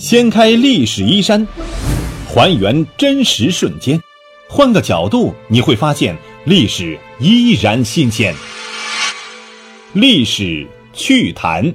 [0.00, 1.46] 掀开历史衣衫，
[2.26, 4.00] 还原真实瞬间，
[4.48, 6.16] 换个角度你会发现
[6.46, 8.34] 历史依然新鲜。
[9.92, 11.74] 历史趣谈。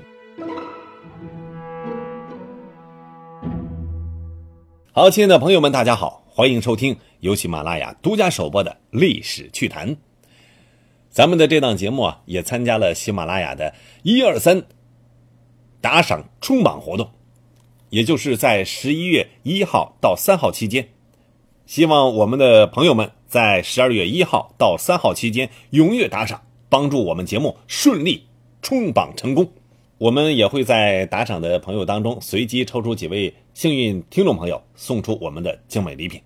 [4.92, 9.88] 好，亲爱的朋友们，大家好，欢迎收听由喜马拉雅独家首播的《历史趣谈》。
[11.12, 14.64] 咱们的这档节目啊，也参加了喜马拉雅的一二三
[15.80, 17.08] 打赏冲榜活动。
[17.96, 20.90] 也就是在十一月一号到三号期间，
[21.66, 28.26] 希望我们的朋友们在十二月一号到三号期间踊跃打赏，帮助我们节目顺利
[28.62, 29.50] 冲榜成功。
[29.98, 36.20] 我们也会在打赏的朋友当中随机抽出几位幸运听众朋友，送出我们的精美礼品。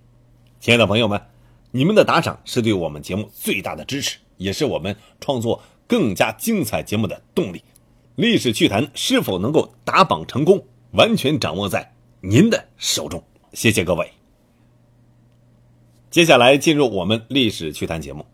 [0.59, 1.21] 亲爱的朋友们，
[1.69, 7.61] 你们的打赏是对我们节目最大的支持，也是我们创作更加精彩节目的动力。
[8.15, 10.65] 历史趣谈是否能够打榜成功？
[10.91, 13.23] 完全掌握在您的手中，
[13.53, 14.09] 谢谢各位。
[16.09, 18.25] 接下来进入我们历史趣谈节目，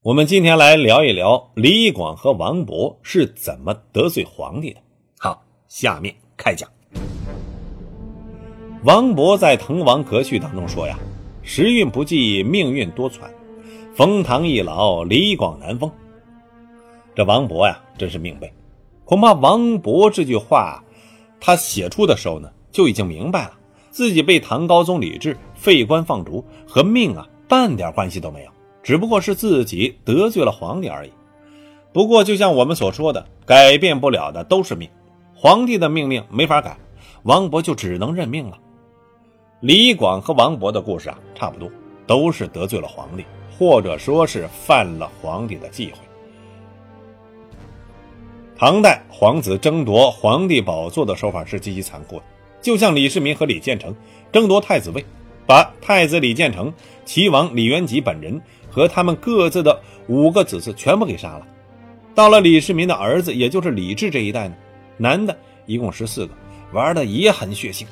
[0.00, 4.80] 我们今天来聊一聊李广和王勃是怎么得罪皇帝的。
[5.18, 6.66] 好，下面开讲。
[8.84, 10.98] 王勃在《滕王阁序》当中说呀
[11.44, 13.28] ：“时运不济，命运多舛，
[13.94, 15.92] 冯唐易老，李广难封。”
[17.14, 18.50] 这王勃呀，真是命背。
[19.04, 20.82] 恐怕王勃这句话。
[21.40, 23.52] 他写出的时候呢，就已经明白了，
[23.90, 28.50] 自己被唐高宗李治废官放逐和命啊半点关系都没有，
[28.82, 31.12] 只不过是自己得罪了皇帝而已。
[31.92, 34.88] 不过，就像我们所说的，改变不了的都是命，
[35.34, 36.76] 皇帝的命令没法改，
[37.22, 38.58] 王勃就只能认命了。
[39.60, 41.70] 李广和王勃的故事啊，差不多，
[42.06, 43.24] 都是得罪了皇帝，
[43.58, 45.98] 或者说是犯了皇帝的忌讳。
[48.58, 52.22] 唐代皇子争夺皇帝宝座的手法是极其残酷的，
[52.60, 53.94] 就像李世民和李建成
[54.32, 55.04] 争夺太子位，
[55.46, 56.74] 把太子李建成、
[57.04, 61.46] 齐王李元吉本人和他们各自的五个子嗣全部给杀了。
[62.16, 64.56] 到了李世民的儿子，也就是李治这一代呢，
[64.96, 66.34] 男的一共十四个，
[66.72, 67.86] 玩的也很血腥。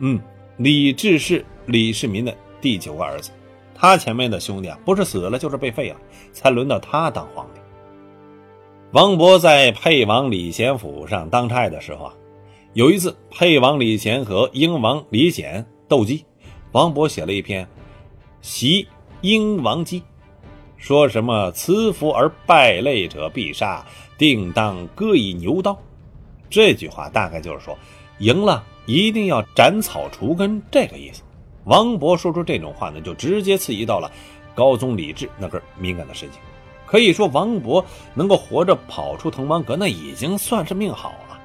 [0.00, 0.18] 嗯，
[0.56, 3.30] 李治是李世民的第九个儿子，
[3.76, 5.96] 他前面的兄弟啊，不是死了就是被废了，
[6.32, 7.59] 才轮到他当皇帝。
[8.92, 12.14] 王勃在沛王李贤府上当差的时候啊，
[12.72, 16.24] 有一次沛王李贤和英王李显斗鸡，
[16.72, 17.64] 王勃写了一篇
[18.40, 18.88] 《袭
[19.20, 20.00] 英王鸡》，
[20.76, 23.86] 说什么“慈服而败类者必杀，
[24.18, 25.78] 定当割以牛刀”。
[26.50, 27.78] 这句话大概就是说，
[28.18, 31.22] 赢了一定要斩草除根这个意思。
[31.62, 34.10] 王勃说出这种话呢，就直接刺激到了
[34.52, 36.40] 高宗李治那根敏感的神经。
[36.90, 37.84] 可以说，王勃
[38.14, 41.38] 能够活着跑出滕王阁，那已经算是命好了。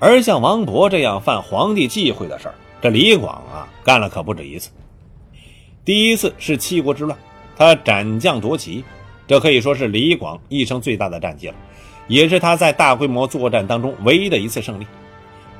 [0.00, 4.70] 而像王勃这样犯皇帝忌讳的事儿，这李广啊干了可不止一次。
[5.84, 7.16] 第一次是七国之乱，
[7.56, 8.82] 他斩将夺旗，
[9.28, 11.54] 这可以说是李广一生最大的战绩了，
[12.08, 14.86] 也是他在大规模作战当中唯一的一次胜利。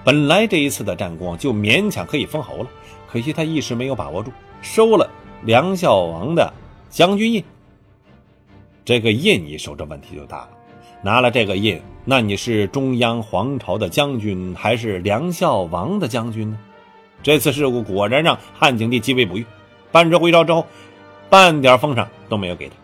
[0.03, 2.67] 本来这一次的战功就勉强可以封侯了，
[3.09, 5.09] 可惜他一时没有把握住，收了
[5.45, 6.53] 梁孝王的
[6.91, 7.45] 将军印。
[8.89, 10.49] 这个印一收，这问题就大了。
[11.03, 16.59] 拿了这个印，那你是中央皇朝的将军，还是梁孝王的将军呢？
[17.23, 19.45] 这次事故果然让汉景帝极为不悦，
[19.93, 20.65] 班师回朝之后，
[21.29, 22.77] 半点封赏都没有给他。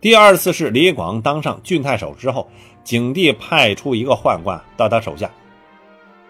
[0.00, 2.50] 第二次是李广当上郡太守之后，
[2.82, 5.30] 景帝派出一个宦官到他手下，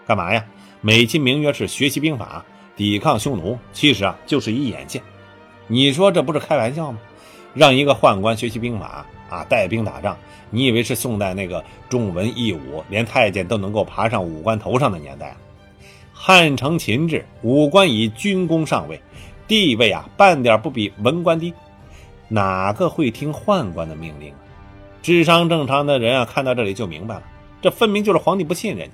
[0.05, 0.43] 干嘛呀？
[0.81, 2.43] 美其名曰是学习兵法，
[2.75, 5.01] 抵抗匈奴，其实啊就是一眼线。
[5.67, 6.97] 你说这不是开玩笑吗？
[7.53, 10.17] 让一个宦官学习兵法啊，带兵打仗，
[10.49, 15.35] 你以为是宋代那个重文抑武，连太监都能够爬上武官头上的年代？
[16.11, 19.01] 汉承秦制，武官以军功上位，
[19.47, 21.53] 地位啊半点不比文官低，
[22.27, 24.39] 哪个会听宦官的命令啊？
[25.01, 27.23] 智商正常的人啊，看到这里就明白了，
[27.61, 28.91] 这分明就是皇帝不信任你，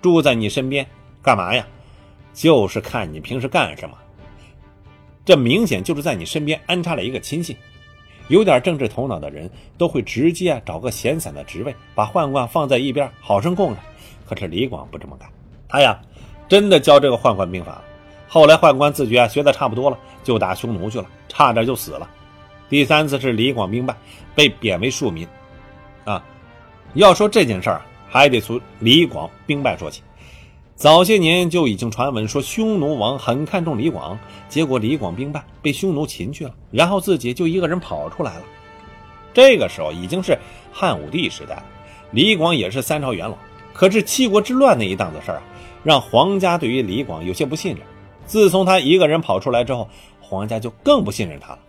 [0.00, 0.86] 住在你身边
[1.22, 1.66] 干嘛呀？
[2.32, 3.98] 就是看你平时干什么。
[5.24, 7.56] 这明显就是在你身边安插了一个亲信。
[8.32, 13.80] 有点政治头脑的人都会直接啊找个闲散的职位，把宦官放在一边，好生供着。
[14.24, 15.28] 可是李广不这么干，
[15.68, 16.00] 他呀，
[16.48, 17.82] 真的教这个宦官兵法。
[18.26, 22.08] 后来宦官自觉学的差不多了，就打匈奴去了，差点就死了。
[22.70, 23.94] 第三次是李广兵败，
[24.34, 25.28] 被贬为庶民。
[26.06, 26.24] 啊，
[26.94, 30.02] 要说这件事儿，还得从李广兵败说起。
[30.82, 34.18] 早些年就已经传闻说匈奴王很看重李广，
[34.48, 38.42] 结果李广兵败，被匈奴擒去了，然后自己就一个人跑出来了。
[39.32, 40.36] 这个时候已经是
[40.72, 41.64] 汉武帝时代了，
[42.10, 43.38] 李广也是三朝元老，
[43.72, 45.42] 可是七国之乱那一档子事儿啊，
[45.84, 47.82] 让皇家对于李广有些不信任。
[48.26, 49.88] 自从他一个人跑出来之后，
[50.20, 51.60] 皇家就更不信任他了。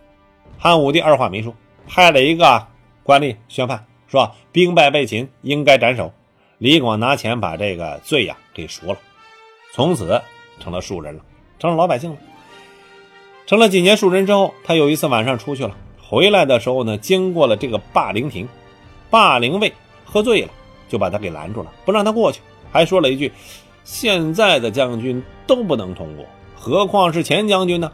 [0.58, 1.54] 汉武帝二话没说，
[1.86, 2.66] 派了一个
[3.04, 6.12] 官吏宣判，说兵败被擒，应该斩首。
[6.58, 8.98] 李广拿钱把这个罪呀给赎了，
[9.72, 10.22] 从此
[10.60, 11.20] 成了庶人了，
[11.58, 12.16] 成了老百姓了。
[13.46, 18.48] 成了几年庶人之后，他有一次晚上出去了，回来的时候呢，经过了这个霸陵亭，
[19.10, 19.72] 霸陵尉
[20.04, 20.48] 喝醉了，
[20.88, 22.40] 就把他给拦住了，不让他过去，
[22.72, 23.30] 还说了一句
[23.84, 26.24] ：“现在的将军都不能通过。”
[26.56, 27.92] 何况是前将军呢？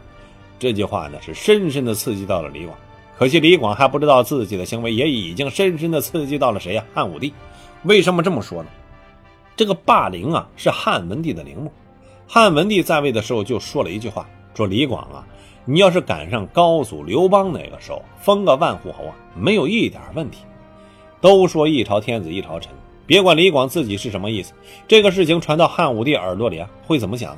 [0.59, 2.77] 这句话呢是深深的刺激到了李广。
[3.21, 6.83] 可惜李广还不知道自己的行为也已经深深的刺激到了谁呀？
[6.91, 7.31] 汉武帝。
[7.83, 8.69] 为什么这么说呢？
[9.55, 11.71] 这个霸陵啊是汉文帝的陵墓。
[12.27, 15.23] 汉文帝在位的时候就说了一句话，说李广啊，
[15.65, 20.39] 你要是赶上高祖刘邦那个时候封个万户侯啊，没有一点问题。
[21.21, 22.73] 都说一朝天子一朝臣，
[23.05, 24.51] 别管李广自己是什么意思，
[24.87, 27.37] 这个事情传到汉武帝耳朵里啊，会怎么想？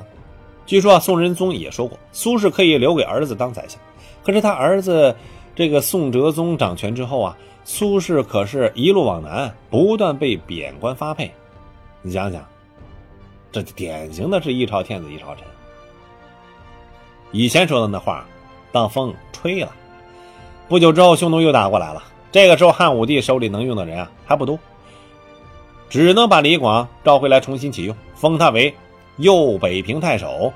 [0.64, 3.78] 据说啊，宋仁宗也说过，苏轼可以留给儿子当宰相。
[4.24, 5.14] 可是他儿子
[5.54, 11.32] 这个宋哲宗掌权之后啊，苏轼可是一路往南，不断被贬官发配。
[12.02, 12.44] 你想想，
[13.52, 15.44] 这典型的是一朝天子一朝臣。
[17.30, 18.26] 以前说的那话，
[18.72, 19.72] 当风吹了。
[20.68, 22.02] 不久之后，匈奴又打过来了。
[22.32, 24.58] 这个时候，汉武帝手里能用的人啊还不多，
[25.88, 28.74] 只能把李广召回来重新启用，封他为。
[29.18, 30.52] 右北平太守。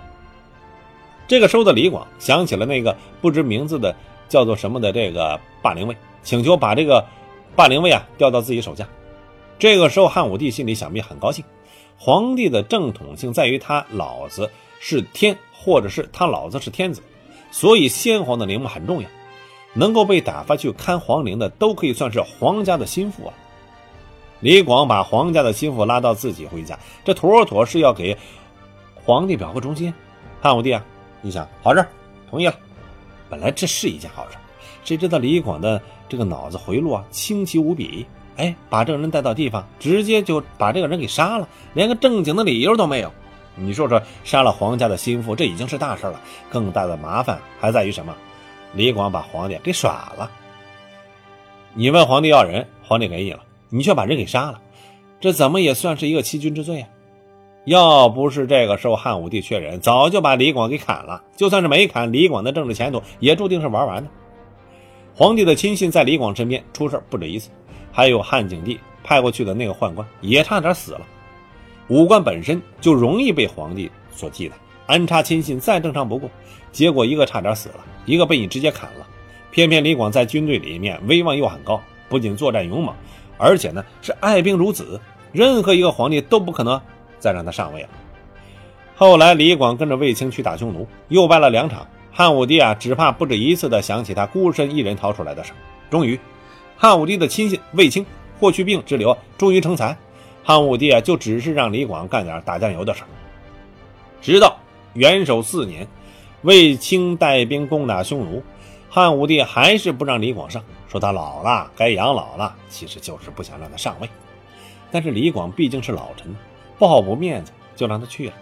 [1.29, 3.95] 这个时候的李广想起了那个不知名字的
[4.29, 7.05] 叫做什么的这个霸陵尉，请求把这个
[7.57, 8.89] 霸陵尉啊调到自己手下。
[9.59, 11.45] 这个时候汉武帝心里想必很高兴，
[11.99, 17.03] 皇帝的正统性在于他老子是天，或者是他老子是天子，
[17.51, 19.09] 所以先皇的陵墓很重要，
[19.75, 23.35] 能够被打发去看皇陵的都可以算是皇家的心腹啊。
[24.41, 28.17] 李广把皇家的心腹拉到自己回家，这妥妥是要给。
[29.05, 29.95] 皇帝表个忠心，
[30.39, 30.85] 汉武帝啊，
[31.23, 31.83] 你想好事，
[32.29, 32.55] 同意了。
[33.29, 34.37] 本来这是一件好事，
[34.85, 38.07] 谁知道李广的这个脑子回路啊，清奇无比。
[38.37, 43.13] 哎，把这个人带到地方，直接就把这个人给杀了，连个正经的理由都没有。
[43.57, 46.21] 你说说，杀了皇家的心腹，这已经是大事了。
[46.49, 48.15] 更大的麻烦还在于什么？
[48.75, 50.31] 李广把皇帝给耍了。
[51.75, 53.41] 你问皇帝要人，皇帝给你了，
[53.71, 54.61] 你却把人给杀了，
[55.21, 56.89] 这怎么也算是一个欺君之罪啊？
[57.69, 61.23] 要不是这个时候汉武帝缺人，早就把李广给砍了。
[61.37, 64.09] 就算是没砍，李广的政治前途也注定是玩完的。
[65.15, 67.51] 皇帝的亲信在李广身边出事不止一次，
[67.93, 71.03] 还有汉景帝派过去的那个宦官也差点死了。
[71.89, 74.53] 武官本身就容易被皇帝所忌惮，
[74.87, 76.31] 安插亲信再正常不过。
[76.73, 79.07] 结果一个差点死了，一个被你直接砍了。
[79.51, 81.79] 偏偏李广在军队里面威望又很高，
[82.09, 82.95] 不仅作战勇猛，
[83.37, 84.99] 而且呢是爱兵如子，
[85.33, 86.81] 任何一个皇帝都不可能。
[87.19, 87.89] 再让他上位了。
[88.97, 91.87] 后来李广跟着卫青去打匈奴，又败了两场。
[92.13, 95.53] 汉武帝啊，只怕不止一次的想起他孤身一人逃出来的事
[95.89, 96.19] 终于，
[96.77, 98.05] 汉武帝的亲信卫青
[98.41, 99.97] 霍去病之流终于成才。
[100.43, 103.05] 汉武帝啊，就只是让李广干点打酱油的事
[104.21, 104.57] 直到
[104.95, 105.87] 元首四年，
[106.43, 108.43] 卫青带兵攻打匈奴，
[108.89, 112.57] 汉武帝还是不让李广上，说他老了，该养老了。
[112.69, 114.09] 其实就是不想让他上位。
[114.91, 116.35] 但是李广毕竟是老臣。
[116.79, 118.35] 不好不面子，就让他去了。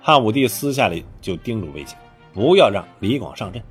[0.00, 1.96] 汉武帝私下里就叮嘱卫青，
[2.32, 3.62] 不要让李广上阵。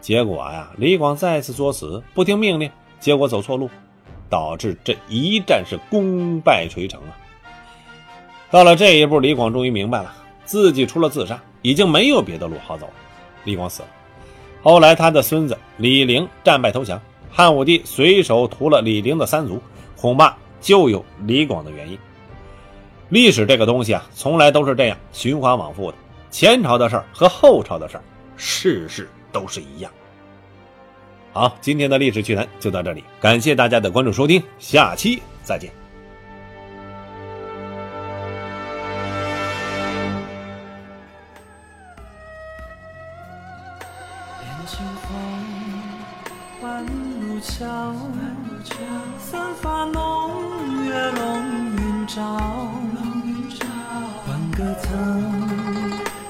[0.00, 2.70] 结果呀，李广再次作死，不听命令，
[3.00, 3.70] 结果走错路，
[4.28, 7.16] 导致这一战是功败垂成啊。
[8.50, 10.12] 到了这一步，李广终于明白了，
[10.44, 12.90] 自己除了自杀，已经没有别的路好走。
[13.44, 13.88] 李广死了，
[14.62, 19.62] 后来他的孙子李陵战败投降，汉武帝随手屠了李陵的三族，
[19.96, 21.96] 恐怕就有李广的原因。
[23.12, 25.98] 历史这个东西啊，从来都是这样循环往复的。
[26.30, 28.02] 前朝的事儿和后朝的事儿，
[28.38, 29.92] 事事都是一样。
[31.34, 35.81] 好，今天的历史趣谈就到这里，感谢大家的关注收听，下期再见。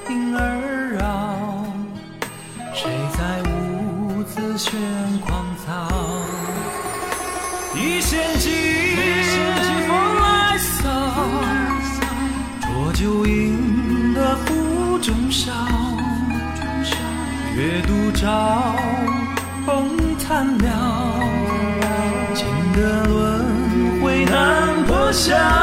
[0.09, 1.03] 莺儿绕，
[2.73, 4.71] 谁在屋子悬
[5.21, 5.87] 狂草？
[7.75, 8.51] 一线金，
[9.87, 10.89] 风来扫，
[12.61, 15.51] 浊酒饮得壶中烧。
[17.55, 18.75] 月独照，
[19.65, 21.19] 红炭了，
[22.33, 25.62] 惊得轮回难破晓。